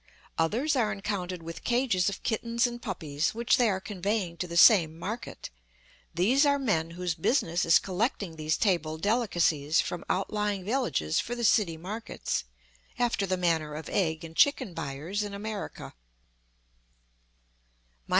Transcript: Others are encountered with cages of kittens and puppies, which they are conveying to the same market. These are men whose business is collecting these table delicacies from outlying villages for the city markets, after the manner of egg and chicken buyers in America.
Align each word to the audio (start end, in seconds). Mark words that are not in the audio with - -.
Others 0.39 0.75
are 0.75 0.91
encountered 0.91 1.43
with 1.43 1.63
cages 1.63 2.09
of 2.09 2.23
kittens 2.23 2.65
and 2.65 2.81
puppies, 2.81 3.35
which 3.35 3.57
they 3.57 3.69
are 3.69 3.79
conveying 3.79 4.35
to 4.37 4.47
the 4.47 4.57
same 4.57 4.97
market. 4.97 5.51
These 6.11 6.43
are 6.43 6.57
men 6.57 6.89
whose 6.97 7.13
business 7.13 7.65
is 7.65 7.77
collecting 7.77 8.35
these 8.35 8.57
table 8.57 8.97
delicacies 8.97 9.79
from 9.79 10.03
outlying 10.09 10.65
villages 10.65 11.19
for 11.19 11.35
the 11.35 11.43
city 11.43 11.77
markets, 11.77 12.45
after 12.97 13.27
the 13.27 13.37
manner 13.37 13.75
of 13.75 13.89
egg 13.89 14.23
and 14.23 14.35
chicken 14.35 14.73
buyers 14.73 15.21
in 15.21 15.35
America. 15.35 15.93